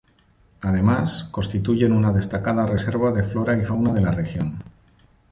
Además, 0.61 1.25
constituyen 1.29 1.91
una 1.93 2.11
destacada 2.11 2.65
reserva 2.65 3.11
de 3.11 3.21
flora 3.23 3.55
y 3.55 3.63
fauna 3.63 3.93
de 3.93 4.01
la 4.01 4.11
región. 4.11 4.55